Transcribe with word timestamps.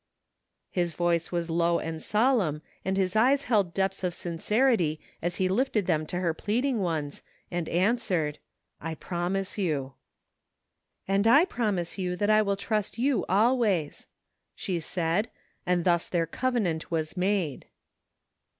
"His 0.71 0.95
voice 0.95 1.31
was 1.31 1.51
low 1.51 1.77
and 1.77 2.01
solemn, 2.01 2.63
and 2.83 2.97
his 2.97 3.15
eyes 3.15 3.43
held 3.43 3.71
depths 3.71 4.03
of 4.03 4.15
sincerity 4.15 4.99
as 5.21 5.35
he 5.35 5.47
lifted 5.47 5.85
them 5.85 6.07
to 6.07 6.19
her 6.21 6.33
pleading 6.33 6.79
ones 6.79 7.21
and 7.51 7.69
answered:" 7.69 8.39
I 8.81 8.95
promise 8.95 9.59
you." 9.59 9.93
92 11.07 11.07
THE 11.07 11.13
FINDING 11.13 11.19
OF 11.19 11.23
JASPER 11.23 11.33
HOLT" 11.35 11.37
And 11.37 11.39
I 11.39 11.55
promise 11.75 11.97
you 11.99 12.15
that 12.15 12.29
I 12.31 12.41
will 12.41 12.57
trust 12.57 12.97
you 12.97 13.25
always," 13.29 14.07
she 14.55 14.79
said, 14.79 15.29
and 15.67 15.83
thus 15.85 16.09
their 16.09 16.25
covenant 16.25 16.89
was 16.89 17.15
made. 17.15 17.67